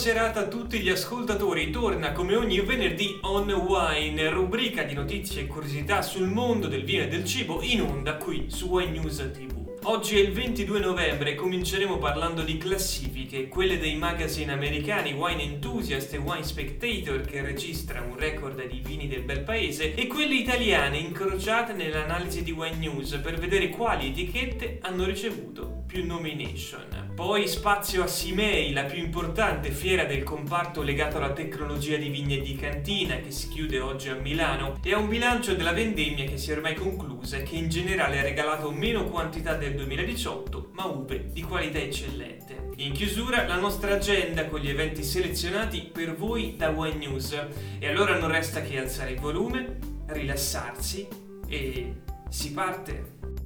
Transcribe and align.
Serata 0.00 0.40
a 0.40 0.48
tutti 0.48 0.80
gli 0.80 0.88
ascoltatori, 0.88 1.70
torna 1.70 2.12
come 2.12 2.34
ogni 2.34 2.58
venerdì 2.60 3.18
On 3.20 3.50
Wine, 3.50 4.30
rubrica 4.30 4.82
di 4.82 4.94
notizie 4.94 5.42
e 5.42 5.46
curiosità 5.46 6.00
sul 6.00 6.26
mondo 6.26 6.68
del 6.68 6.84
vino 6.84 7.02
e 7.02 7.08
del 7.08 7.22
cibo 7.26 7.60
in 7.60 7.82
onda 7.82 8.16
qui 8.16 8.46
su 8.48 8.68
Wine 8.68 8.92
News 8.92 9.16
TV. 9.30 9.78
Oggi 9.82 10.16
è 10.16 10.20
il 10.22 10.32
22 10.32 10.80
novembre 10.80 11.32
e 11.32 11.34
cominceremo 11.34 11.98
parlando 11.98 12.40
di 12.40 12.56
classifiche, 12.56 13.48
quelle 13.48 13.78
dei 13.78 13.96
magazine 13.96 14.52
americani 14.52 15.12
Wine 15.12 15.42
Enthusiast 15.42 16.14
e 16.14 16.16
Wine 16.16 16.44
Spectator 16.44 17.20
che 17.20 17.42
registra 17.42 18.00
un 18.00 18.16
record 18.16 18.66
di 18.68 18.80
vini 18.82 19.06
del 19.06 19.24
bel 19.24 19.40
paese 19.40 19.94
e 19.94 20.06
quelle 20.06 20.34
italiane 20.34 20.96
incrociate 20.96 21.74
nell'analisi 21.74 22.42
di 22.42 22.52
Wine 22.52 22.76
News 22.76 23.20
per 23.22 23.38
vedere 23.38 23.68
quali 23.68 24.08
etichette 24.08 24.78
hanno 24.80 25.04
ricevuto 25.04 25.82
più 25.86 26.06
nomination. 26.06 27.09
Poi 27.20 27.46
spazio 27.46 28.02
a 28.02 28.06
Simei, 28.06 28.72
la 28.72 28.84
più 28.84 28.98
importante 28.98 29.72
fiera 29.72 30.04
del 30.04 30.22
comparto 30.22 30.80
legato 30.80 31.18
alla 31.18 31.34
tecnologia 31.34 31.98
di 31.98 32.08
vigne 32.08 32.38
di 32.38 32.56
cantina 32.56 33.16
che 33.16 33.30
si 33.30 33.48
chiude 33.48 33.78
oggi 33.78 34.08
a 34.08 34.14
Milano 34.14 34.78
e 34.82 34.94
a 34.94 34.98
un 34.98 35.06
bilancio 35.06 35.54
della 35.54 35.74
vendemmia 35.74 36.24
che 36.24 36.38
si 36.38 36.50
è 36.50 36.54
ormai 36.54 36.74
conclusa 36.74 37.36
e 37.36 37.42
che 37.42 37.56
in 37.56 37.68
generale 37.68 38.18
ha 38.18 38.22
regalato 38.22 38.70
meno 38.70 39.04
quantità 39.04 39.54
del 39.54 39.74
2018 39.74 40.70
ma 40.72 40.86
uve 40.86 41.30
di 41.30 41.42
qualità 41.42 41.76
eccellente. 41.76 42.70
In 42.76 42.92
chiusura 42.92 43.46
la 43.46 43.56
nostra 43.56 43.96
agenda 43.96 44.46
con 44.46 44.60
gli 44.60 44.70
eventi 44.70 45.04
selezionati 45.04 45.90
per 45.92 46.16
voi 46.16 46.56
da 46.56 46.70
Wine 46.70 46.96
News 46.96 47.38
e 47.78 47.86
allora 47.86 48.18
non 48.18 48.30
resta 48.30 48.62
che 48.62 48.78
alzare 48.78 49.10
il 49.10 49.20
volume, 49.20 49.76
rilassarsi 50.06 51.06
e 51.46 51.96
si 52.30 52.52
parte! 52.52 53.39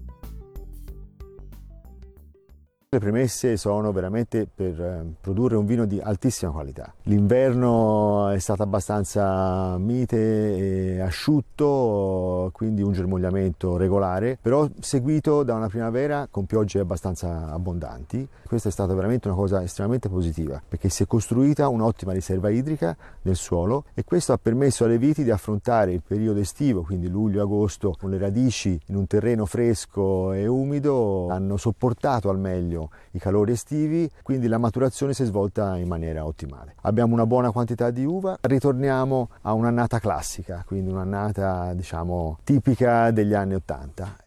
Le 2.95 3.01
premesse 3.01 3.57
sono 3.57 3.91
veramente 3.91 4.47
per 4.47 4.81
eh, 4.81 5.05
produrre 5.21 5.57
un 5.57 5.67
vino 5.67 5.85
di 5.85 5.99
altissima 6.01 6.53
qualità. 6.53 6.95
L'inverno 7.03 8.29
è 8.29 8.39
stato 8.39 8.63
abbastanza 8.63 9.77
mite 9.79 10.95
e 10.95 11.01
asciutto, 11.01 12.51
quindi 12.53 12.83
un 12.83 12.93
germogliamento 12.93 13.77
regolare, 13.77 14.39
però 14.41 14.69
seguito 14.79 15.43
da 15.43 15.55
una 15.55 15.67
primavera 15.67 16.29
con 16.31 16.47
piogge 16.47 16.79
abbastanza 16.79 17.51
abbondanti. 17.51 18.29
Questa 18.47 18.69
è 18.69 18.71
stata 18.71 18.95
veramente 18.95 19.27
una 19.27 19.37
cosa 19.37 19.61
estremamente 19.61 20.09
positiva, 20.09 20.63
perché 20.65 20.89
si 20.89 21.03
è 21.03 21.07
costruita 21.09 21.67
un'ottima 21.67 22.13
riserva 22.13 22.51
idrica 22.51 22.97
nel 23.23 23.35
suolo 23.35 23.87
e 23.95 24.05
questo 24.05 24.33
ha 24.33 24.39
permesso 24.41 24.85
alle 24.85 24.99
viti 24.99 25.25
di 25.25 25.33
affrontare 25.33 25.91
il 25.91 26.03
periodo 26.07 26.39
estivo, 26.39 26.83
quindi 26.83 27.09
luglio-agosto, 27.09 27.97
con 27.99 28.11
le 28.11 28.19
radici 28.19 28.81
in 28.87 28.95
un 28.95 29.09
terreno 29.09 29.47
fresco 29.47 30.31
e 30.31 30.47
umido, 30.47 31.27
hanno 31.31 31.57
sopportato 31.57 32.31
al 32.31 32.39
meglio 32.39 32.84
i 33.13 33.19
calori 33.19 33.53
estivi, 33.53 34.11
quindi 34.23 34.47
la 34.49 34.59
maturazione 34.59 35.15
si 35.15 35.23
è 35.23 35.27
svolta 35.27 35.77
in 35.77 35.89
maniera 35.89 36.25
ottimale. 36.25 36.75
Abbiamo 36.83 37.15
una 37.15 37.27
buona 37.27 37.51
quantità 37.51 37.91
di 37.91 38.05
uva, 38.05 38.37
ritorniamo 38.41 39.31
a 39.43 39.53
un'annata 39.53 39.99
classica, 39.99 40.63
quindi 40.67 40.91
un'annata 40.91 41.73
diciamo 41.75 42.39
tipica 42.45 43.11
degli 43.11 43.35
anni 43.35 43.55
80 43.55 44.24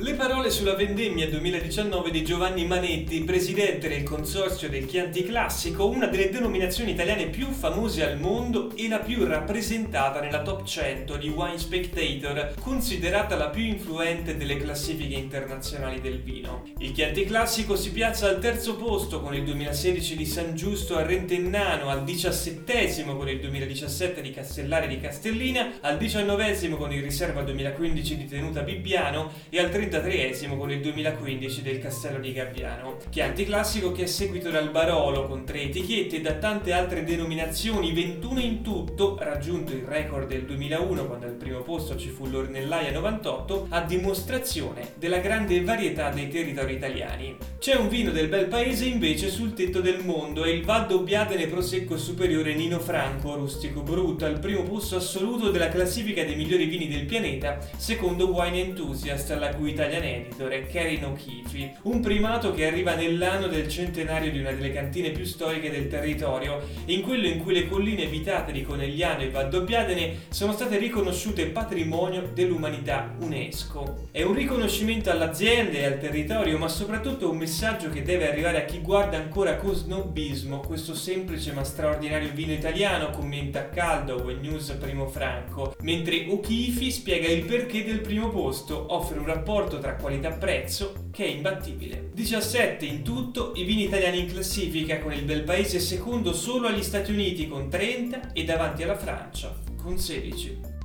le 0.00 0.14
parole 0.14 0.48
sulla 0.50 0.76
vendemmia 0.76 1.28
2019 1.28 2.12
di 2.12 2.22
Giovanni 2.22 2.64
Manetti, 2.64 3.24
presidente 3.24 3.88
del 3.88 4.04
consorzio 4.04 4.68
del 4.68 4.86
Chianti 4.86 5.24
Classico, 5.24 5.88
una 5.88 6.06
delle 6.06 6.30
denominazioni 6.30 6.92
italiane 6.92 7.26
più 7.26 7.48
famose 7.48 8.04
al 8.04 8.16
mondo 8.16 8.70
e 8.76 8.86
la 8.86 9.00
più 9.00 9.24
rappresentata 9.24 10.20
nella 10.20 10.42
top 10.42 10.62
100 10.62 11.16
di 11.16 11.28
Wine 11.30 11.58
Spectator, 11.58 12.54
considerata 12.60 13.34
la 13.34 13.48
più 13.48 13.64
influente 13.64 14.36
delle 14.36 14.56
classifiche 14.58 15.16
internazionali 15.16 16.00
del 16.00 16.22
vino. 16.22 16.62
Il 16.78 16.92
Chianti 16.92 17.24
Classico 17.24 17.74
si 17.74 17.90
piazza 17.90 18.28
al 18.28 18.38
terzo 18.38 18.76
posto 18.76 19.20
con 19.20 19.34
il 19.34 19.42
2016 19.42 20.14
di 20.14 20.26
San 20.26 20.54
Giusto 20.54 20.96
a 20.96 21.02
Rentennano, 21.02 21.88
al 21.88 22.04
diciassettesimo 22.04 23.16
con 23.16 23.28
il 23.28 23.40
2017 23.40 24.20
di 24.20 24.30
Castellare 24.30 24.86
di 24.86 25.00
Castellina, 25.00 25.72
al 25.80 25.98
diciannovesimo 25.98 26.76
con 26.76 26.92
il 26.92 27.02
Riserva 27.02 27.42
2015 27.42 28.16
di 28.16 28.28
Tenuta 28.28 28.60
Bibbiano 28.60 29.32
e 29.50 29.58
al 29.58 29.70
30 29.70 29.86
33esimo 29.88 30.56
con 30.56 30.70
il 30.70 30.80
2015 30.80 31.62
del 31.62 31.78
Castello 31.78 32.18
di 32.18 32.32
Gabbiano. 32.32 32.98
Chianti 33.08 33.44
classico 33.44 33.90
che 33.92 34.02
è 34.02 34.06
seguito 34.06 34.50
dal 34.50 34.70
Barolo 34.70 35.26
con 35.26 35.44
tre 35.44 35.62
etichette 35.62 36.16
e 36.16 36.20
da 36.20 36.34
tante 36.34 36.72
altre 36.72 37.04
denominazioni, 37.04 37.92
21 37.92 38.40
in 38.40 38.62
tutto, 38.62 39.16
raggiunto 39.18 39.72
il 39.72 39.82
record 39.82 40.28
del 40.28 40.44
2001 40.44 41.06
quando 41.06 41.26
al 41.26 41.32
primo 41.32 41.62
posto 41.62 41.96
ci 41.96 42.10
fu 42.10 42.26
l'Ornellaia 42.26 42.92
98, 42.92 43.66
a 43.70 43.80
dimostrazione 43.80 44.92
della 44.96 45.18
grande 45.18 45.62
varietà 45.62 46.10
dei 46.10 46.28
territori 46.28 46.74
italiani. 46.74 47.36
C'è 47.58 47.74
un 47.74 47.88
vino 47.88 48.10
del 48.10 48.28
bel 48.28 48.46
paese 48.46 48.84
invece 48.84 49.30
sul 49.30 49.54
tetto 49.54 49.80
del 49.80 50.04
mondo, 50.04 50.44
è 50.44 50.50
il 50.50 50.64
Vaddo 50.64 51.00
Biadene 51.00 51.46
Prosecco 51.46 51.96
Superiore 51.96 52.54
Nino 52.54 52.78
Franco, 52.78 53.34
rustico 53.34 53.80
brutto, 53.80 54.26
al 54.26 54.38
primo 54.38 54.62
posto 54.62 54.96
assoluto 54.96 55.50
della 55.50 55.68
classifica 55.68 56.24
dei 56.24 56.36
migliori 56.36 56.66
vini 56.66 56.88
del 56.88 57.06
pianeta, 57.06 57.58
secondo 57.76 58.30
Wine 58.30 58.60
Enthusiast, 58.60 59.30
alla 59.30 59.54
cui 59.54 59.76
Italian 59.78 60.02
Editor 60.02 60.50
è 60.50 60.66
Karen 60.66 61.04
O'Keefe, 61.04 61.74
un 61.82 62.00
primato 62.00 62.52
che 62.52 62.66
arriva 62.66 62.96
nell'anno 62.96 63.46
del 63.46 63.68
centenario 63.68 64.32
di 64.32 64.40
una 64.40 64.50
delle 64.50 64.72
cantine 64.72 65.10
più 65.10 65.24
storiche 65.24 65.70
del 65.70 65.86
territorio 65.86 66.60
in 66.86 67.00
quello 67.02 67.28
in 67.28 67.38
cui 67.38 67.54
le 67.54 67.68
colline 67.68 68.06
abitate 68.06 68.50
di 68.50 68.62
Conegliano 68.62 69.22
e 69.22 69.30
Valdobbiadene 69.30 70.26
sono 70.30 70.50
state 70.52 70.78
riconosciute 70.78 71.46
patrimonio 71.46 72.28
dell'umanità 72.34 73.14
UNESCO. 73.20 74.08
È 74.10 74.22
un 74.22 74.34
riconoscimento 74.34 75.12
all'azienda 75.12 75.78
e 75.78 75.84
al 75.84 76.00
territorio, 76.00 76.58
ma 76.58 76.66
soprattutto 76.66 77.30
un 77.30 77.36
messaggio 77.36 77.88
che 77.88 78.02
deve 78.02 78.28
arrivare 78.28 78.62
a 78.62 78.64
chi 78.64 78.80
guarda 78.80 79.16
ancora 79.16 79.58
con 79.58 79.76
snobismo 79.76 80.58
questo 80.58 80.96
semplice 80.96 81.52
ma 81.52 81.62
straordinario 81.62 82.32
vino 82.34 82.52
italiano, 82.52 83.10
commenta 83.10 83.60
a 83.60 83.66
caldo 83.66 84.22
Well 84.24 84.40
News 84.40 84.76
Primo 84.80 85.06
Franco, 85.06 85.76
mentre 85.82 86.26
O'Keefe 86.28 86.90
spiega 86.90 87.28
il 87.28 87.44
perché 87.44 87.84
del 87.84 88.00
primo 88.00 88.30
posto, 88.30 88.92
offre 88.92 89.20
un 89.20 89.26
rapporto 89.26 89.66
rapporto 89.68 89.78
tra 89.78 89.94
qualità-prezzo 89.96 91.08
che 91.12 91.24
è 91.24 91.28
imbattibile. 91.28 92.10
17 92.14 92.84
in 92.86 93.02
tutto 93.02 93.52
i 93.54 93.64
vini 93.64 93.84
italiani 93.84 94.20
in 94.20 94.32
classifica 94.32 94.98
con 94.98 95.12
il 95.12 95.24
bel 95.24 95.42
paese 95.42 95.78
secondo 95.78 96.32
solo 96.32 96.66
agli 96.66 96.82
Stati 96.82 97.12
Uniti 97.12 97.46
con 97.46 97.68
30 97.68 98.32
e 98.32 98.44
davanti 98.44 98.82
alla 98.82 98.96
Francia 98.96 99.54
con 99.76 99.98
16. 99.98 100.77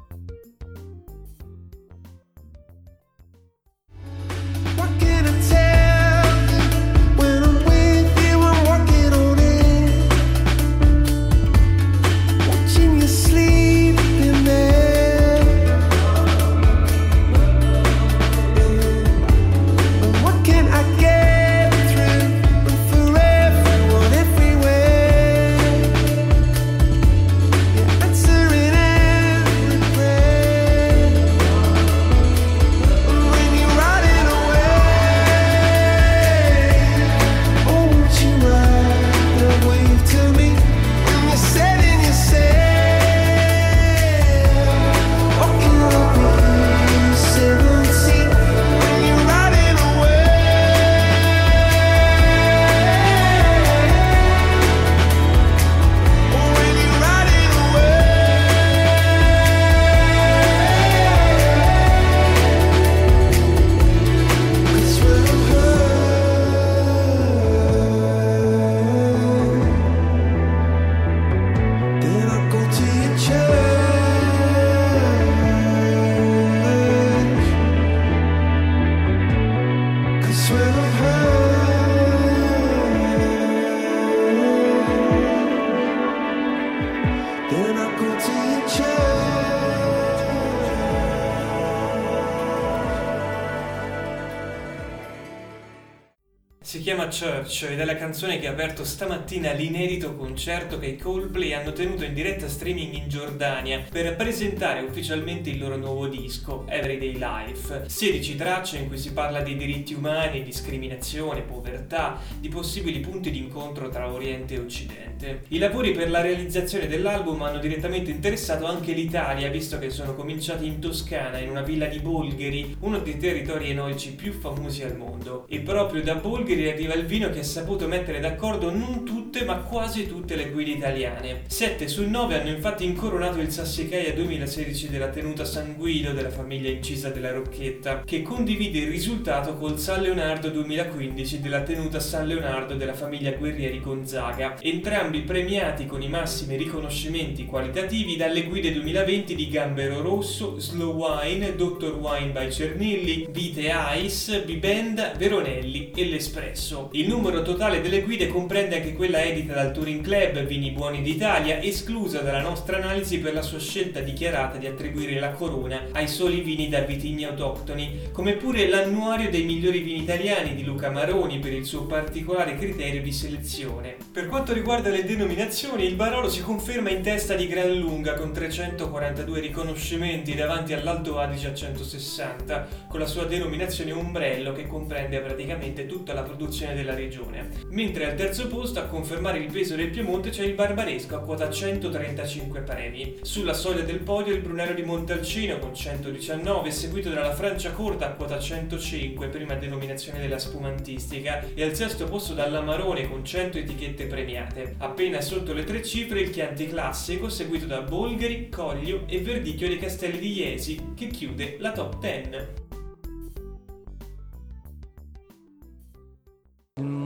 Si 96.73 96.81
chiama 96.81 97.05
Church 97.05 97.67
ed 97.69 97.79
è 97.79 97.85
la 97.85 97.95
canzone 97.95 98.39
che 98.39 98.47
ha 98.47 98.51
aperto 98.51 98.83
stamattina 98.83 99.51
l'inedito 99.51 100.15
concerto 100.15 100.79
che 100.79 100.87
i 100.87 100.97
Coldplay 100.97 101.53
hanno 101.53 101.71
tenuto 101.71 102.03
in 102.03 102.15
diretta 102.15 102.49
streaming 102.49 102.93
in 102.95 103.07
Giordania 103.07 103.83
per 103.87 104.15
presentare 104.15 104.81
ufficialmente 104.81 105.51
il 105.51 105.59
loro 105.59 105.77
nuovo 105.77 106.07
disco, 106.07 106.65
Everyday 106.67 107.19
Life. 107.19 107.83
16 107.85 108.35
tracce 108.35 108.79
in 108.79 108.87
cui 108.87 108.97
si 108.97 109.13
parla 109.13 109.41
di 109.41 109.55
diritti 109.55 109.93
umani, 109.93 110.41
discriminazione, 110.41 111.41
povertà, 111.41 112.19
di 112.39 112.49
possibili 112.49 113.01
punti 113.01 113.29
di 113.29 113.37
incontro 113.37 113.89
tra 113.89 114.11
Oriente 114.11 114.55
e 114.55 114.59
Occidente. 114.59 115.43
I 115.49 115.59
lavori 115.59 115.91
per 115.91 116.09
la 116.09 116.21
realizzazione 116.21 116.87
dell'album 116.87 117.39
hanno 117.43 117.59
direttamente 117.59 118.09
interessato 118.09 118.65
anche 118.65 118.93
l'Italia, 118.93 119.47
visto 119.51 119.77
che 119.77 119.91
sono 119.91 120.15
cominciati 120.15 120.65
in 120.65 120.79
Toscana, 120.79 121.37
in 121.37 121.51
una 121.51 121.61
villa 121.61 121.85
di 121.85 121.99
Bolgheri, 121.99 122.77
uno 122.79 122.97
dei 122.97 123.19
territori 123.19 123.69
enoici 123.69 124.15
più 124.15 124.33
famosi 124.33 124.81
al 124.81 124.97
mondo. 124.97 125.45
E 125.47 125.59
proprio 125.59 126.01
da 126.01 126.15
Bolgheri 126.15 126.61
arriva 126.69 126.93
il 126.93 127.05
vino 127.05 127.29
che 127.29 127.39
ha 127.39 127.43
saputo 127.43 127.87
mettere 127.87 128.19
d'accordo 128.19 128.71
non 128.71 129.03
tutte 129.03 129.43
ma 129.43 129.57
quasi 129.57 130.07
tutte 130.07 130.35
le 130.35 130.49
guide 130.49 130.71
italiane. 130.71 131.41
7 131.47 131.87
su 131.87 132.07
9 132.07 132.39
hanno 132.39 132.49
infatti 132.49 132.85
incoronato 132.85 133.39
il 133.39 133.51
Sassicaia 133.51 134.13
2016 134.13 134.89
della 134.89 135.09
tenuta 135.09 135.45
San 135.45 135.75
Guido 135.75 136.11
della 136.11 136.29
famiglia 136.29 136.69
incisa 136.69 137.09
della 137.09 137.31
Rocchetta, 137.31 138.03
che 138.03 138.21
condivide 138.21 138.79
il 138.79 138.89
risultato 138.89 139.57
col 139.57 139.79
San 139.79 140.01
Leonardo 140.01 140.49
2015 140.49 141.41
della 141.41 141.61
tenuta 141.61 141.99
San 141.99 142.27
Leonardo 142.27 142.75
della 142.75 142.93
famiglia 142.93 143.31
Guerrieri 143.31 143.79
Gonzaga, 143.79 144.57
entrambi 144.61 145.21
premiati 145.21 145.85
con 145.85 146.01
i 146.01 146.09
massimi 146.09 146.57
riconoscimenti 146.57 147.45
qualitativi 147.45 148.15
dalle 148.15 148.43
guide 148.43 148.71
2020 148.73 149.35
di 149.35 149.49
Gambero 149.49 150.01
Rosso, 150.01 150.59
Slow 150.59 150.95
Wine, 150.95 151.55
Dr. 151.55 151.93
Wine 151.95 152.31
by 152.31 152.51
Cernilli, 152.51 153.27
Vite 153.29 153.71
Ice, 153.97 154.41
Bibenda, 154.41 155.13
Veronelli 155.17 155.91
e 155.95 156.05
l'Espresso. 156.05 156.52
Il 156.91 157.07
numero 157.07 157.41
totale 157.41 157.81
delle 157.81 158.03
guide 158.03 158.27
comprende 158.27 158.75
anche 158.75 158.93
quella 158.93 159.23
edita 159.23 159.55
dal 159.55 159.71
Touring 159.71 160.03
Club 160.03 160.45
Vini 160.45 160.69
Buoni 160.69 161.01
d'Italia, 161.01 161.59
esclusa 161.59 162.21
dalla 162.21 162.41
nostra 162.41 162.77
analisi 162.77 163.19
per 163.19 163.33
la 163.33 163.41
sua 163.41 163.57
scelta 163.57 164.01
dichiarata 164.01 164.59
di 164.59 164.67
attribuire 164.67 165.19
la 165.19 165.31
corona 165.31 165.87
ai 165.93 166.07
soli 166.07 166.41
vini 166.41 166.69
da 166.69 166.81
vitigni 166.81 167.23
autoctoni, 167.23 168.09
come 168.11 168.33
pure 168.33 168.69
l'annuario 168.69 169.31
dei 169.31 169.45
migliori 169.45 169.79
vini 169.79 170.03
italiani 170.03 170.53
di 170.53 170.63
Luca 170.63 170.91
Maroni 170.91 171.39
per 171.39 171.53
il 171.53 171.65
suo 171.65 171.85
particolare 171.85 172.55
criterio 172.55 173.01
di 173.01 173.11
selezione. 173.11 173.95
Per 174.11 174.27
quanto 174.27 174.53
riguarda 174.53 174.89
le 174.89 175.05
denominazioni, 175.05 175.85
il 175.85 175.95
Barolo 175.95 176.29
si 176.29 176.43
conferma 176.43 176.91
in 176.91 177.01
testa 177.01 177.33
di 177.33 177.47
gran 177.47 177.73
lunga 177.73 178.13
con 178.13 178.31
342 178.31 179.39
riconoscimenti 179.39 180.35
davanti 180.35 180.73
all'Alto 180.73 181.17
Adige 181.17 181.47
a 181.47 181.53
160, 181.55 182.67
con 182.87 182.99
la 182.99 183.07
sua 183.07 183.23
denominazione 183.25 183.91
ombrello 183.91 184.53
che 184.53 184.67
comprende 184.67 185.19
praticamente 185.19 185.87
tutta 185.87 186.13
la 186.13 186.21
produzione 186.21 186.41
della 186.73 186.93
regione. 186.93 187.49
Mentre 187.69 188.05
al 188.05 188.15
terzo 188.15 188.47
posto 188.47 188.79
a 188.79 188.85
confermare 188.85 189.39
il 189.39 189.51
peso 189.51 189.75
del 189.75 189.89
Piemonte 189.89 190.29
c'è 190.29 190.43
il 190.43 190.53
Barbaresco 190.53 191.15
a 191.15 191.19
quota 191.19 191.49
135 191.49 192.61
premi. 192.61 193.17
Sulla 193.21 193.53
soglia 193.53 193.83
del 193.83 193.99
podio 193.99 194.33
il 194.33 194.41
Brunello 194.41 194.73
di 194.73 194.83
Montalcino 194.83 195.57
con 195.59 195.73
119, 195.73 196.71
seguito 196.71 197.09
dalla 197.09 197.33
Francia 197.33 197.71
Corta 197.71 198.07
a 198.07 198.11
quota 198.11 198.39
105, 198.39 199.27
prima 199.27 199.55
denominazione 199.55 200.19
della 200.19 200.39
spumantistica, 200.39 201.45
e 201.53 201.63
al 201.63 201.75
sesto 201.75 202.05
posto 202.05 202.33
dall'Amarone 202.33 203.09
con 203.09 203.23
100 203.23 203.57
etichette 203.59 204.05
premiate. 204.05 204.75
Appena 204.77 205.21
sotto 205.21 205.53
le 205.53 205.63
tre 205.63 205.83
cifre 205.83 206.21
il 206.21 206.29
Chianti 206.29 206.67
Classico, 206.67 207.29
seguito 207.29 207.65
da 207.65 207.81
Bolgheri, 207.81 208.49
Coglio 208.49 209.03
e 209.07 209.19
Verdicchio 209.21 209.67
dei 209.67 209.79
Castelli 209.79 210.19
di 210.19 210.33
Iesi, 210.33 210.91
che 210.95 211.07
chiude 211.07 211.57
la 211.59 211.71
top 211.71 211.99
10. 211.99 212.62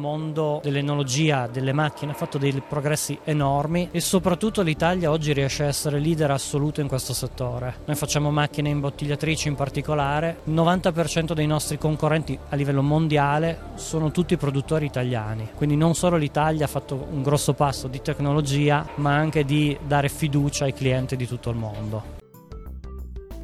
Mondo 0.07 0.61
dell'enologia, 0.63 1.47
delle 1.47 1.73
macchine 1.73 2.11
ha 2.11 2.15
fatto 2.15 2.37
dei 2.37 2.61
progressi 2.65 3.19
enormi 3.25 3.89
e 3.91 3.99
soprattutto 3.99 4.61
l'Italia 4.61 5.11
oggi 5.11 5.33
riesce 5.33 5.63
a 5.63 5.67
essere 5.67 5.99
leader 5.99 6.31
assoluto 6.31 6.79
in 6.79 6.87
questo 6.87 7.13
settore. 7.13 7.79
Noi 7.85 7.95
facciamo 7.97 8.31
macchine 8.31 8.69
imbottigliatrici 8.69 9.49
in 9.49 9.55
particolare, 9.55 10.39
il 10.45 10.53
90% 10.53 11.33
dei 11.33 11.45
nostri 11.45 11.77
concorrenti 11.77 12.39
a 12.49 12.55
livello 12.55 12.81
mondiale 12.81 13.71
sono 13.75 14.11
tutti 14.11 14.37
produttori 14.37 14.85
italiani, 14.85 15.49
quindi 15.53 15.75
non 15.75 15.93
solo 15.93 16.15
l'Italia 16.15 16.65
ha 16.65 16.69
fatto 16.69 17.07
un 17.11 17.21
grosso 17.21 17.53
passo 17.53 17.89
di 17.89 18.01
tecnologia, 18.01 18.87
ma 18.95 19.13
anche 19.13 19.43
di 19.43 19.77
dare 19.85 20.07
fiducia 20.07 20.63
ai 20.63 20.73
clienti 20.73 21.17
di 21.17 21.27
tutto 21.27 21.49
il 21.49 21.57
mondo. 21.57 22.16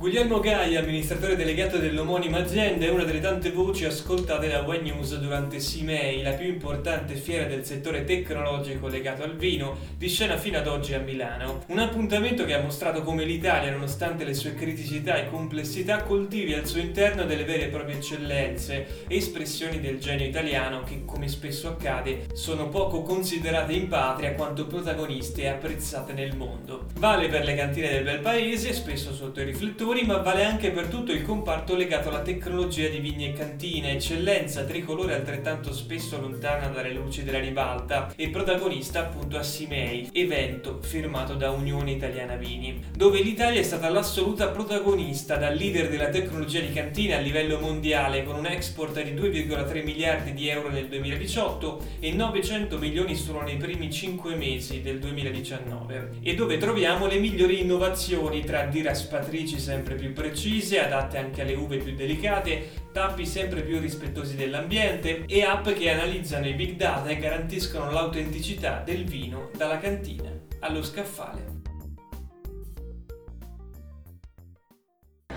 Guglielmo 0.04 0.42
Gai, 0.42 0.76
amministratore 0.76 1.38
delegato 1.38 1.78
dell'omonima 1.78 2.40
azienda, 2.40 2.86
è 2.86 2.90
una 2.90 3.06
delle 3.06 3.22
tante 3.22 3.52
voci 3.52 3.86
ascoltate 3.86 4.50
da 4.50 4.60
Wine 4.60 4.92
News 4.92 5.18
durante 5.18 5.62
CIMEI, 5.62 6.22
la 6.22 6.34
più 6.34 6.46
importante 6.50 7.16
fiera 7.16 7.46
del 7.46 7.64
settore 7.64 8.04
tecnologico 8.04 8.90
legato 8.90 9.24
al 9.24 9.38
vino, 9.38 9.78
di 9.96 10.10
scena 10.10 10.36
fino 10.36 10.58
ad 10.58 10.68
oggi 10.68 10.94
a 10.94 11.00
Milano. 11.00 11.64
Un 11.68 11.80
appuntamento 11.80 12.44
che 12.44 12.54
ha 12.54 12.62
mostrato 12.62 13.02
come 13.02 13.24
l'Italia, 13.24 13.72
nonostante 13.72 14.26
le 14.26 14.34
sue 14.34 14.56
criticità 14.56 15.16
e 15.16 15.30
complessità, 15.30 16.04
coltivi 16.04 16.54
al 16.54 16.68
suo 16.68 16.82
interno 16.82 17.24
delle 17.24 17.46
vere 17.46 17.68
e 17.68 17.70
proprie 17.70 17.96
eccellenze, 17.96 19.06
espressioni 19.08 19.80
del 19.80 20.00
genio 20.00 20.28
italiano 20.28 20.84
che, 20.84 21.06
come 21.06 21.30
spesso 21.30 21.70
accade, 21.70 22.26
sono 22.34 22.68
poco 22.68 23.04
considerate 23.04 23.72
in 23.72 23.88
patria 23.88 24.34
quanto 24.34 24.68
protagoniste 24.68 25.44
e 25.44 25.48
apprezzate 25.48 26.12
nel 26.12 26.36
mondo. 26.36 26.88
Vale 27.00 27.30
per 27.30 27.46
le 27.46 27.56
cantine 27.56 27.90
del 27.90 28.04
bel 28.04 28.20
paese, 28.20 28.74
spesso 28.74 29.14
sotto 29.14 29.40
i 29.40 29.46
riflettori, 29.46 29.92
ma 30.02 30.18
vale 30.18 30.44
anche 30.44 30.72
per 30.72 30.88
tutto 30.88 31.12
il 31.12 31.22
comparto 31.22 31.76
legato 31.76 32.10
alla 32.10 32.24
tecnologia 32.24 32.90
di 32.90 32.98
vigne 32.98 33.30
e 33.30 33.34
cantine, 33.34 33.92
eccellenza 33.92 34.64
tricolore 34.64 35.14
altrettanto 35.14 35.72
spesso 35.72 36.20
lontana 36.20 36.68
dalle 36.68 36.92
luci 36.92 37.24
della 37.24 37.40
ribalta 37.40 38.12
e 38.16 38.30
protagonista 38.30 39.02
appunto 39.02 39.38
a 39.38 39.44
Simei, 39.44 40.10
evento 40.12 40.80
firmato 40.82 41.36
da 41.36 41.52
Unione 41.52 41.92
Italiana 41.92 42.36
Vini, 42.36 42.84
dove 42.94 43.22
l'Italia 43.22 43.60
è 43.60 43.64
stata 43.64 43.88
l'assoluta 43.90 44.48
protagonista, 44.48 45.36
dal 45.36 45.56
leader 45.56 45.90
della 45.90 46.10
tecnologia 46.10 46.60
di 46.60 46.74
cantina 46.74 47.18
a 47.18 47.20
livello 47.20 47.60
mondiale 47.60 48.24
con 48.24 48.36
un 48.36 48.48
export 48.48 49.00
di 49.02 49.12
2,3 49.12 49.84
miliardi 49.84 50.34
di 50.34 50.50
euro 50.50 50.70
nel 50.70 50.88
2018 50.88 51.86
e 52.00 52.12
900 52.12 52.78
milioni 52.80 53.16
solo 53.16 53.42
nei 53.42 53.58
primi 53.58 53.92
5 53.92 54.36
mesi 54.36 54.82
del 54.82 54.98
2019, 54.98 56.10
e 56.24 56.34
dove 56.34 56.58
troviamo 56.58 57.06
le 57.06 57.20
migliori 57.20 57.62
innovazioni 57.62 58.44
tra 58.44 58.64
diraspatrici 58.64 59.60
sempre 59.60 59.82
più 59.84 60.14
precise, 60.14 60.80
adatte 60.80 61.18
anche 61.18 61.42
alle 61.42 61.56
uve 61.56 61.78
più 61.78 61.94
delicate, 61.94 62.70
tappi 62.94 63.26
sempre 63.26 63.62
più 63.62 63.80
rispettosi 63.80 64.36
dell'ambiente 64.36 65.26
e 65.28 65.44
app 65.44 65.68
che 65.70 65.90
analizzano 65.92 66.48
i 66.48 66.54
big 66.54 66.78
data 66.78 67.10
e 67.10 67.18
garantiscono 67.18 67.92
l'autenticità 67.92 68.82
del 68.86 69.04
vino 69.04 69.50
dalla 69.58 69.78
cantina 69.78 70.32
allo 70.60 70.82
scaffale. 70.82 71.62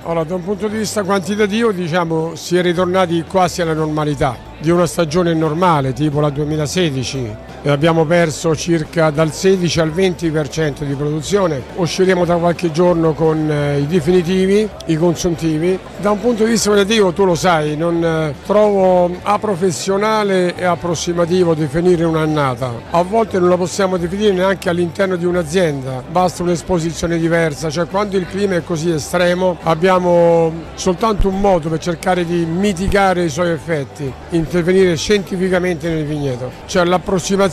Allora, 0.07 0.23
da 0.23 0.37
un 0.37 0.45
punto 0.45 0.69
di 0.69 0.79
vista 0.79 1.03
quantitativo, 1.03 1.73
diciamo, 1.73 2.37
si 2.37 2.57
è 2.57 2.63
ritornati 2.63 3.25
quasi 3.25 3.61
alla 3.61 3.75
normalità 3.75 4.37
di 4.61 4.71
una 4.71 4.87
stagione 4.87 5.35
normale, 5.35 5.93
tipo 5.93 6.21
la 6.21 6.31
2016. 6.31 7.56
Abbiamo 7.65 8.05
perso 8.05 8.55
circa 8.55 9.11
dal 9.11 9.33
16 9.33 9.81
al 9.81 9.91
20% 9.91 10.85
di 10.85 10.95
produzione. 10.95 11.63
Usciremo 11.75 12.25
tra 12.25 12.37
qualche 12.37 12.71
giorno 12.71 13.13
con 13.13 13.51
eh, 13.51 13.81
i 13.81 13.87
definitivi, 13.87 14.69
i 14.87 14.97
consuntivi. 14.97 15.79
Da 15.99 16.11
un 16.11 16.21
punto 16.21 16.45
di 16.45 16.51
vista 16.51 16.71
qualitativo, 16.71 17.13
tu 17.13 17.25
lo 17.25 17.35
sai, 17.35 17.77
non 17.77 18.05
eh, 18.05 18.35
trovo 18.47 19.11
aprofessionale 19.23 20.55
e 20.55 20.65
approssimativo 20.65 21.55
definire 21.55 22.05
un'annata. 22.05 22.73
A 22.91 23.03
volte 23.03 23.39
non 23.39 23.49
la 23.49 23.57
possiamo 23.57 23.97
definire 23.97 24.33
neanche 24.33 24.69
all'interno 24.69 25.17
di 25.17 25.25
un'azienda, 25.25 26.03
basta 26.09 26.43
un'esposizione 26.43 27.19
diversa, 27.19 27.71
cioè 27.71 27.87
quando 27.87 28.17
il 28.17 28.27
clima 28.27 28.55
è 28.57 28.63
così 28.63 28.91
estremo 28.91 29.59
abbiamo 29.63 30.53
soltanto 30.75 31.29
un 31.29 31.41
modo 31.41 31.69
per 31.69 31.79
cercare 31.79 32.25
di 32.25 32.45
mitigare 32.45 33.25
i 33.25 33.29
suoi 33.29 33.51
effetti, 33.51 34.13
intervenire 34.31 34.97
scientificamente 34.97 35.89
nel 35.89 36.05
vigneto. 36.05 36.51
Cioè 36.67 36.85
l'approssimazione 36.85 37.46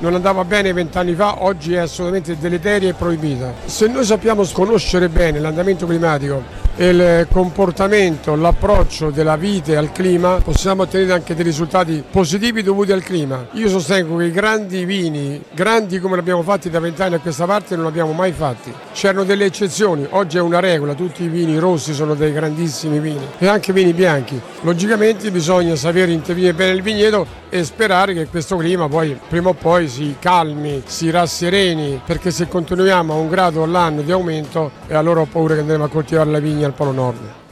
non 0.00 0.14
andava 0.14 0.44
bene 0.44 0.72
vent'anni 0.72 1.14
fa, 1.14 1.42
oggi 1.42 1.74
è 1.74 1.78
assolutamente 1.78 2.36
deleteria 2.38 2.90
e 2.90 2.94
proibita. 2.94 3.52
Se 3.64 3.86
noi 3.86 4.04
sappiamo 4.04 4.44
conoscere 4.52 5.08
bene 5.08 5.38
l'andamento 5.38 5.86
climatico 5.86 6.42
il 6.76 7.28
comportamento, 7.30 8.34
l'approccio 8.34 9.10
della 9.10 9.36
vite 9.36 9.76
al 9.76 9.92
clima 9.92 10.40
possiamo 10.42 10.82
ottenere 10.82 11.12
anche 11.12 11.34
dei 11.34 11.44
risultati 11.44 12.02
positivi 12.10 12.62
dovuti 12.62 12.90
al 12.90 13.02
clima. 13.02 13.46
Io 13.52 13.68
sostengo 13.68 14.16
che 14.16 14.24
i 14.24 14.30
grandi 14.32 14.84
vini, 14.84 15.40
grandi 15.52 16.00
come 16.00 16.16
l'abbiamo 16.16 16.42
fatti 16.42 16.70
da 16.70 16.80
vent'anni 16.80 17.14
a 17.14 17.20
questa 17.20 17.46
parte, 17.46 17.76
non 17.76 17.84
li 17.84 17.90
abbiamo 17.90 18.12
mai 18.12 18.32
fatti. 18.32 18.72
C'erano 18.92 19.24
delle 19.24 19.44
eccezioni, 19.44 20.04
oggi 20.10 20.36
è 20.36 20.40
una 20.40 20.58
regola, 20.58 20.94
tutti 20.94 21.22
i 21.22 21.28
vini 21.28 21.58
rossi 21.58 21.94
sono 21.94 22.14
dei 22.14 22.32
grandissimi 22.32 22.98
vini 22.98 23.24
e 23.38 23.46
anche 23.46 23.72
vini 23.72 23.92
bianchi. 23.92 24.40
Logicamente 24.62 25.30
bisogna 25.30 25.76
sapere 25.76 26.10
intervenire 26.10 26.54
bene 26.54 26.72
il 26.72 26.82
vigneto 26.82 27.42
e 27.50 27.62
sperare 27.62 28.14
che 28.14 28.26
questo 28.26 28.56
clima 28.56 28.88
poi 28.88 29.16
prima 29.28 29.50
o 29.50 29.52
poi 29.54 29.86
si 29.86 30.16
calmi, 30.18 30.82
si 30.86 31.08
rassereni, 31.10 32.00
perché 32.04 32.32
se 32.32 32.48
continuiamo 32.48 33.12
a 33.12 33.16
un 33.16 33.28
grado 33.28 33.62
all'anno 33.62 34.02
di 34.02 34.10
aumento, 34.10 34.72
allora 34.88 35.20
ho 35.20 35.28
paura 35.30 35.54
che 35.54 35.60
andremo 35.60 35.84
a 35.84 35.88
coltivare 35.88 36.30
la 36.30 36.40
vigna 36.40 36.63
al 36.64 36.74
Polo 36.74 36.92
Nord. 36.92 37.43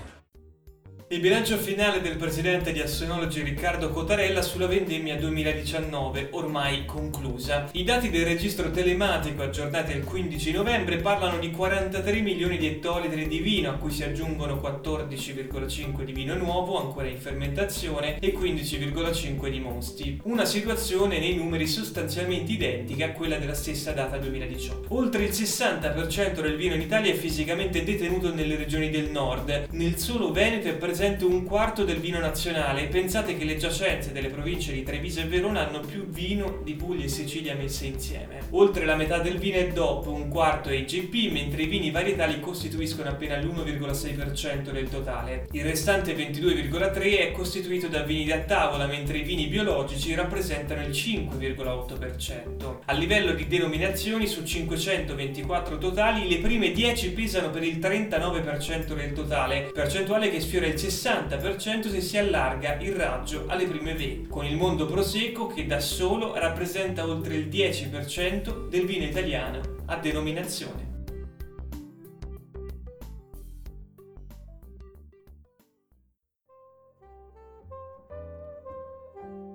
Il 1.13 1.21
bilancio 1.21 1.59
finale 1.59 2.01
del 2.01 2.17
presidente 2.17 2.73
di 2.73 2.81
Assonologi 2.81 3.43
Riccardo 3.43 3.91
Cotarella 3.91 4.41
sulla 4.41 4.67
vendemmia 4.67 5.15
2019, 5.19 6.29
ormai 6.31 6.87
conclusa. 6.87 7.69
I 7.73 7.85
dati 7.85 8.09
del 8.09 8.25
registro 8.25 8.71
telematico 8.71 9.43
aggiornati 9.43 9.93
il 9.93 10.05
15 10.05 10.53
novembre 10.53 10.97
parlano 10.97 11.39
di 11.39 11.51
43 11.51 12.21
milioni 12.23 12.57
di 12.57 12.67
ettolitri 12.67 13.29
di 13.29 13.41
vino, 13.41 13.69
a 13.69 13.75
cui 13.75 13.91
si 13.91 14.05
aggiungono 14.05 14.55
14,5 14.55 16.03
di 16.03 16.13
vino 16.13 16.35
nuovo, 16.35 16.81
ancora 16.81 17.09
in 17.09 17.19
fermentazione, 17.19 18.19
e 18.19 18.33
15,5 18.33 19.51
di 19.51 19.61
mosti. 19.61 20.19
Una 20.23 20.47
situazione 20.47 21.19
nei 21.19 21.35
numeri 21.35 21.67
sostanzialmente 21.67 22.53
identica 22.53 23.05
a 23.05 23.13
quella 23.13 23.37
della 23.37 23.53
stessa 23.53 23.93
data 23.93 24.17
2018. 24.17 24.87
Oltre 24.95 25.25
il 25.25 25.31
60% 25.33 26.41
del 26.41 26.57
vino 26.57 26.73
in 26.73 26.81
Italia 26.81 27.13
è 27.13 27.17
fisicamente 27.17 27.85
detenuto 27.85 28.33
nelle 28.33 28.57
regioni 28.57 28.89
del 28.89 29.11
nord. 29.11 29.67
Nel 29.73 29.99
solo 29.99 30.33
Veneto 30.33 30.69
è 30.69 30.73
presente 30.73 31.01
presente 31.03 31.25
un 31.25 31.43
quarto 31.43 31.83
del 31.83 31.99
vino 31.99 32.21
nazionale 32.21 32.83
e 32.83 32.87
pensate 32.87 33.37
che 33.37 33.43
le 33.43 33.57
giacenze 33.57 34.13
delle 34.13 34.29
province 34.29 34.73
di 34.73 34.85
Treviso 34.85 35.19
e 35.19 35.25
Verona 35.25 35.67
hanno 35.67 35.81
più 35.81 36.07
vino 36.07 36.61
di 36.63 36.75
Puglia 36.75 37.07
e 37.07 37.09
Sicilia 37.09 37.57
messe 37.57 37.87
insieme. 37.87 38.39
Oltre 38.51 38.85
la 38.85 38.95
metà 38.95 39.19
del 39.19 39.37
vino 39.39 39.57
è 39.57 39.73
DOP, 39.73 40.07
un 40.07 40.29
quarto 40.29 40.69
è 40.69 40.75
IGP, 40.75 41.33
mentre 41.33 41.63
i 41.63 41.67
vini 41.67 41.91
varietali 41.91 42.39
costituiscono 42.39 43.09
appena 43.09 43.37
l'1,6% 43.37 44.71
del 44.71 44.89
totale. 44.89 45.49
Il 45.51 45.65
restante 45.65 46.15
22,3% 46.15 47.19
è 47.19 47.33
costituito 47.33 47.89
da 47.89 48.03
vini 48.03 48.25
da 48.25 48.39
tavola, 48.39 48.87
mentre 48.87 49.19
i 49.19 49.23
vini 49.23 49.49
biologici 49.49 50.15
rappresentano 50.15 50.83
il 50.83 50.91
5,8%. 50.91 52.77
A 52.85 52.93
livello 52.93 53.33
di 53.33 53.49
denominazioni, 53.49 54.29
su 54.29 54.45
524 54.45 55.79
totali, 55.79 56.29
le 56.29 56.39
prime 56.39 56.71
10 56.71 57.11
pesano 57.11 57.51
per 57.51 57.65
il 57.65 57.79
39% 57.79 58.95
del 58.95 59.13
totale, 59.15 59.73
percentuale 59.75 60.31
che 60.31 60.41
sfiora 60.41 60.67
il 60.67 60.75
60% 60.75 60.91
60% 60.93 61.91
se 61.91 62.01
si 62.01 62.19
allarga 62.19 62.75
il 62.75 62.93
raggio 62.93 63.47
alle 63.49 63.67
prime 63.67 63.95
20, 63.95 64.29
con 64.29 64.45
il 64.45 64.57
mondo 64.57 64.85
prosecco 64.87 65.47
che 65.47 65.67
da 65.67 65.81
solo 65.81 66.35
rappresenta 66.35 67.07
oltre 67.07 67.35
il 67.35 67.49
10% 67.49 68.69
del 68.69 68.85
vino 68.85 69.05
italiano 69.05 69.61
a 69.87 69.97
denominazione. 69.97 70.91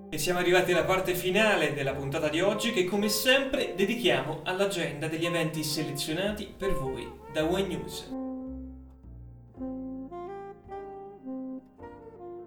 E 0.10 0.18
siamo 0.18 0.40
arrivati 0.40 0.72
alla 0.72 0.86
parte 0.86 1.14
finale 1.14 1.74
della 1.74 1.94
puntata 1.94 2.30
di 2.30 2.42
oggi 2.42 2.72
che 2.72 2.86
come 2.86 3.10
sempre 3.10 3.74
dedichiamo 3.76 4.42
all'agenda 4.46 5.08
degli 5.08 5.26
eventi 5.26 5.64
selezionati 5.64 6.52
per 6.58 6.74
voi 6.74 7.08
da 7.32 7.44
Wine 7.44 7.68
News. 7.68 8.27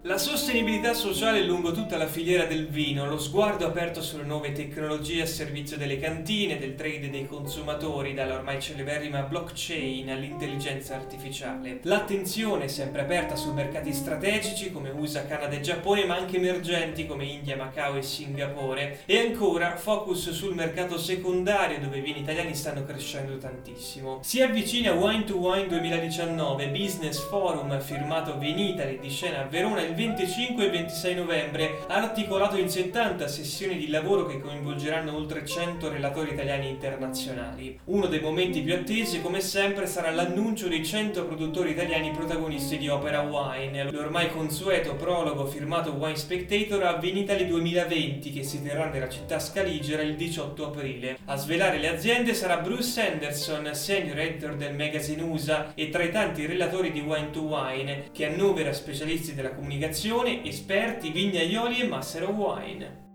La 0.04 0.16
sostenibilità 0.16 0.94
sociale 0.94 1.44
lungo 1.44 1.72
tutta 1.72 1.98
la 1.98 2.06
filiera 2.06 2.46
del 2.46 2.68
vino, 2.68 3.06
lo 3.06 3.18
sguardo 3.18 3.66
aperto 3.66 4.00
sulle 4.00 4.24
nuove 4.24 4.52
tecnologie 4.52 5.20
a 5.20 5.26
servizio 5.26 5.76
delle 5.76 5.98
cantine, 6.00 6.58
del 6.58 6.74
trade 6.74 7.10
dei 7.10 7.26
consumatori, 7.26 8.14
dalla 8.14 8.36
ormai 8.36 8.62
celeberrima 8.62 9.20
blockchain 9.20 10.08
all'intelligenza 10.08 10.94
artificiale. 10.94 11.80
L'attenzione 11.82 12.68
sempre 12.68 13.02
aperta 13.02 13.36
su 13.36 13.52
mercati 13.52 13.92
strategici 13.92 14.72
come 14.72 14.88
USA, 14.88 15.26
Canada 15.26 15.54
e 15.56 15.60
Giappone, 15.60 16.06
ma 16.06 16.16
anche 16.16 16.38
emergenti 16.38 17.06
come 17.06 17.26
India, 17.26 17.56
Macao 17.56 17.96
e 17.96 18.02
Singapore. 18.02 19.00
E 19.04 19.18
ancora 19.18 19.76
focus 19.76 20.30
sul 20.30 20.54
mercato 20.54 20.96
secondario 20.96 21.78
dove 21.78 21.98
i 21.98 22.00
vini 22.00 22.20
italiani 22.20 22.54
stanno 22.54 22.86
crescendo 22.86 23.36
tantissimo. 23.36 24.20
Si 24.22 24.40
avvicina 24.40 24.92
Wine 24.92 25.24
to 25.24 25.36
Wine 25.36 25.66
2019, 25.66 26.68
business 26.68 27.18
forum 27.28 27.78
firmato 27.82 28.38
Vinitali 28.38 28.98
di 28.98 29.10
scena 29.10 29.42
a 29.42 29.44
Verona 29.44 29.88
il 29.90 29.96
25 29.96 30.66
e 30.66 30.70
26 30.70 31.14
novembre, 31.16 31.78
articolato 31.88 32.56
in 32.56 32.70
70 32.70 33.26
sessioni 33.26 33.76
di 33.76 33.88
lavoro 33.88 34.24
che 34.24 34.40
coinvolgeranno 34.40 35.14
oltre 35.14 35.44
100 35.44 35.90
relatori 35.90 36.32
italiani 36.32 36.68
internazionali. 36.68 37.78
Uno 37.86 38.06
dei 38.06 38.20
momenti 38.20 38.60
più 38.60 38.72
attesi, 38.74 39.20
come 39.20 39.40
sempre, 39.40 39.86
sarà 39.86 40.10
l'annuncio 40.10 40.68
dei 40.68 40.84
100 40.86 41.24
produttori 41.24 41.72
italiani 41.72 42.12
protagonisti 42.12 42.78
di 42.78 42.88
Opera 42.88 43.22
Wine, 43.22 43.90
l'ormai 43.90 44.30
consueto 44.30 44.94
prologo 44.94 45.46
firmato 45.46 45.90
Wine 45.90 46.16
Spectator 46.16 46.84
a 46.84 46.96
Vinitali 46.98 47.48
2020 47.48 48.30
che 48.30 48.44
si 48.44 48.62
terrà 48.62 48.88
nella 48.88 49.08
città 49.08 49.40
scaligera 49.40 50.02
il 50.02 50.14
18 50.14 50.66
aprile. 50.66 51.18
A 51.24 51.36
svelare 51.36 51.78
le 51.78 51.88
aziende 51.88 52.34
sarà 52.34 52.58
Bruce 52.58 53.00
Anderson, 53.00 53.74
senior 53.74 54.18
editor 54.20 54.54
del 54.54 54.76
magazine 54.76 55.22
USA 55.22 55.72
e 55.74 55.88
tra 55.88 56.04
i 56.04 56.12
tanti 56.12 56.46
relatori 56.46 56.92
di 56.92 57.00
Wine 57.00 57.30
to 57.30 57.40
Wine, 57.40 58.10
che 58.12 58.26
annovera 58.26 58.72
specialisti 58.72 59.34
della 59.34 59.50
comunicazione 59.50 59.78
comunicazione, 59.80 60.44
esperti, 60.44 61.10
vignaioli 61.10 61.80
e 61.80 61.86
Master 61.86 62.28
of 62.28 62.36
Wine. 62.36 63.09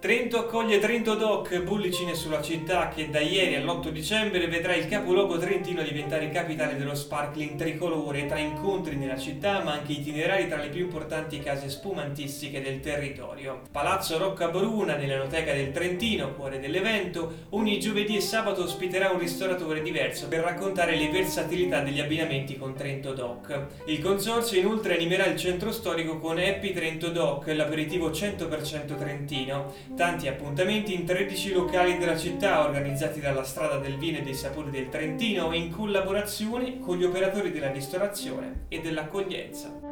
Trento 0.00 0.38
accoglie 0.38 0.78
Trento 0.78 1.16
Doc, 1.16 1.60
bollicine 1.62 2.14
sulla 2.14 2.40
città 2.40 2.88
che 2.88 3.10
da 3.10 3.18
ieri 3.18 3.56
all'8 3.56 3.88
dicembre 3.88 4.46
vedrà 4.46 4.76
il 4.76 4.86
capoluogo 4.86 5.38
trentino 5.38 5.82
diventare 5.82 6.30
capitale 6.30 6.76
dello 6.76 6.94
sparkling 6.94 7.56
tricolore 7.56 8.26
tra 8.26 8.38
incontri 8.38 8.94
nella 8.94 9.18
città 9.18 9.60
ma 9.64 9.72
anche 9.72 9.94
itinerari 9.94 10.46
tra 10.46 10.62
le 10.62 10.68
più 10.68 10.84
importanti 10.84 11.40
case 11.40 11.68
spumantistiche 11.68 12.62
del 12.62 12.78
territorio. 12.78 13.62
Palazzo 13.72 14.18
Rocca 14.18 14.46
Bruna 14.46 14.94
nell'Enoteca 14.94 15.52
del 15.52 15.72
Trentino, 15.72 16.32
cuore 16.34 16.60
dell'evento, 16.60 17.46
ogni 17.50 17.80
giovedì 17.80 18.18
e 18.18 18.20
sabato 18.20 18.62
ospiterà 18.62 19.10
un 19.10 19.18
ristoratore 19.18 19.82
diverso 19.82 20.28
per 20.28 20.42
raccontare 20.42 20.94
le 20.94 21.10
versatilità 21.10 21.80
degli 21.80 21.98
abbinamenti 21.98 22.56
con 22.56 22.76
Trento 22.76 23.14
Doc. 23.14 23.66
Il 23.86 24.00
consorzio 24.00 24.60
inoltre 24.60 24.94
animerà 24.94 25.26
il 25.26 25.36
centro 25.36 25.72
storico 25.72 26.20
con 26.20 26.38
Happy 26.38 26.72
Trento 26.72 27.08
Doc, 27.08 27.48
l'aperitivo 27.48 28.10
100% 28.10 28.96
trentino 28.96 29.86
Tanti 29.96 30.28
appuntamenti 30.28 30.94
in 30.94 31.04
13 31.04 31.52
locali 31.52 31.98
della 31.98 32.16
città 32.16 32.64
organizzati 32.64 33.20
dalla 33.20 33.42
Strada 33.42 33.78
del 33.78 33.96
Vino 33.96 34.18
e 34.18 34.22
dei 34.22 34.34
Sapori 34.34 34.70
del 34.70 34.88
Trentino 34.88 35.52
in 35.52 35.70
collaborazione 35.70 36.78
con 36.78 36.96
gli 36.96 37.04
operatori 37.04 37.50
della 37.50 37.72
ristorazione 37.72 38.66
e 38.68 38.80
dell'accoglienza. 38.80 39.87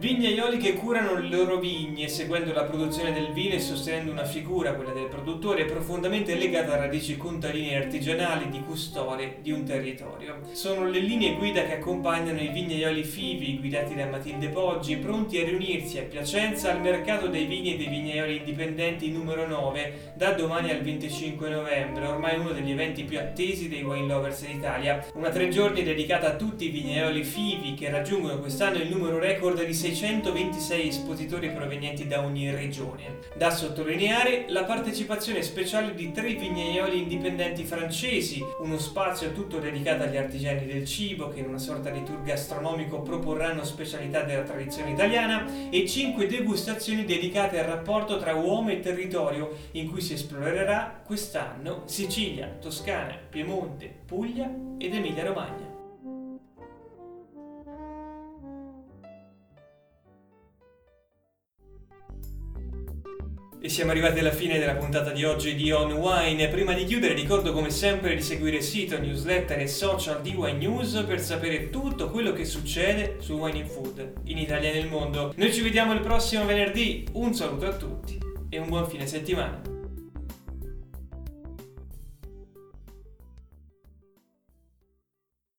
Vignaioli 0.00 0.56
che 0.56 0.76
curano 0.76 1.20
le 1.20 1.28
loro 1.28 1.58
vigne 1.58 2.08
seguendo 2.08 2.54
la 2.54 2.64
produzione 2.64 3.12
del 3.12 3.34
vino 3.34 3.52
e 3.52 3.60
sostenendo 3.60 4.10
una 4.10 4.24
figura, 4.24 4.72
quella 4.72 4.92
del 4.92 5.08
produttore, 5.08 5.66
profondamente 5.66 6.36
legata 6.36 6.72
a 6.72 6.76
radici 6.76 7.18
contadine 7.18 7.72
e 7.72 7.76
artigianali 7.76 8.48
di 8.48 8.62
custode 8.62 9.40
di 9.42 9.52
un 9.52 9.62
territorio. 9.64 10.38
Sono 10.52 10.88
le 10.88 11.00
linee 11.00 11.34
guida 11.34 11.66
che 11.66 11.74
accompagnano 11.74 12.40
i 12.40 12.48
vignaioli 12.48 13.04
fivi 13.04 13.58
guidati 13.58 13.94
da 13.94 14.06
Matilde 14.06 14.48
Poggi, 14.48 14.96
pronti 14.96 15.38
a 15.38 15.44
riunirsi 15.44 15.98
a 15.98 16.04
Piacenza 16.04 16.72
al 16.72 16.80
mercato 16.80 17.26
dei 17.26 17.44
vini 17.44 17.74
e 17.74 17.76
dei 17.76 17.88
vignaioli 17.88 18.38
indipendenti 18.38 19.10
numero 19.10 19.46
9 19.46 20.09
da 20.20 20.32
domani 20.32 20.70
al 20.70 20.82
25 20.82 21.48
novembre, 21.48 22.06
ormai 22.06 22.38
uno 22.38 22.52
degli 22.52 22.72
eventi 22.72 23.04
più 23.04 23.18
attesi 23.18 23.70
dei 23.70 23.82
wine 23.82 24.06
lovers 24.06 24.42
in 24.42 24.58
Italia. 24.58 25.02
Una 25.14 25.30
tre 25.30 25.48
giorni 25.48 25.82
dedicata 25.82 26.26
a 26.26 26.36
tutti 26.36 26.66
i 26.66 26.68
vignaioli 26.68 27.24
fivi 27.24 27.72
che 27.72 27.88
raggiungono 27.88 28.38
quest'anno 28.38 28.82
il 28.82 28.90
numero 28.90 29.18
record 29.18 29.64
di 29.64 29.72
6 29.72 29.94
626 29.94 30.88
espositori 30.88 31.48
provenienti 31.48 32.06
da 32.06 32.22
ogni 32.22 32.50
regione. 32.50 33.20
Da 33.34 33.48
sottolineare 33.50 34.44
la 34.48 34.64
partecipazione 34.64 35.40
speciale 35.40 35.94
di 35.94 36.12
tre 36.12 36.34
vignaioli 36.34 36.98
indipendenti 37.00 37.64
francesi, 37.64 38.44
uno 38.58 38.76
spazio 38.76 39.32
tutto 39.32 39.58
dedicato 39.58 40.02
agli 40.02 40.18
artigiani 40.18 40.66
del 40.66 40.84
cibo 40.84 41.30
che 41.30 41.40
in 41.40 41.48
una 41.48 41.56
sorta 41.56 41.88
di 41.88 42.02
tour 42.02 42.20
gastronomico 42.22 43.00
proporranno 43.00 43.64
specialità 43.64 44.20
della 44.20 44.42
tradizione 44.42 44.90
italiana 44.90 45.70
e 45.70 45.88
cinque 45.88 46.26
degustazioni 46.26 47.06
dedicate 47.06 47.58
al 47.58 47.64
rapporto 47.64 48.18
tra 48.18 48.34
uomo 48.34 48.68
e 48.68 48.80
territorio 48.80 49.56
in 49.72 49.90
cui 49.90 50.08
si 50.09 50.09
esplorerà 50.14 51.02
quest'anno 51.04 51.82
Sicilia, 51.86 52.56
Toscana, 52.60 53.16
Piemonte, 53.28 53.92
Puglia 54.06 54.50
ed 54.78 54.94
Emilia 54.94 55.24
Romagna. 55.24 55.70
E 63.62 63.68
siamo 63.68 63.90
arrivati 63.90 64.20
alla 64.20 64.32
fine 64.32 64.58
della 64.58 64.74
puntata 64.74 65.10
di 65.10 65.22
oggi 65.22 65.54
di 65.54 65.70
On 65.70 65.92
Wine. 65.92 66.48
Prima 66.48 66.72
di 66.72 66.86
chiudere 66.86 67.12
ricordo 67.12 67.52
come 67.52 67.68
sempre 67.68 68.14
di 68.14 68.22
seguire 68.22 68.56
il 68.56 68.62
sito, 68.62 68.98
newsletter 68.98 69.58
e 69.58 69.66
social 69.66 70.22
di 70.22 70.34
Wine 70.34 70.56
News 70.56 71.04
per 71.06 71.20
sapere 71.20 71.68
tutto 71.68 72.08
quello 72.08 72.32
che 72.32 72.46
succede 72.46 73.16
su 73.20 73.34
Wine 73.34 73.58
in 73.58 73.66
Food 73.66 74.12
in 74.24 74.38
Italia 74.38 74.70
e 74.70 74.72
nel 74.72 74.88
mondo. 74.88 75.34
Noi 75.36 75.52
ci 75.52 75.60
vediamo 75.60 75.92
il 75.92 76.00
prossimo 76.00 76.46
venerdì, 76.46 77.06
un 77.12 77.34
saluto 77.34 77.66
a 77.66 77.74
tutti 77.74 78.18
e 78.48 78.58
un 78.58 78.68
buon 78.68 78.88
fine 78.88 79.06
settimana. 79.06 79.69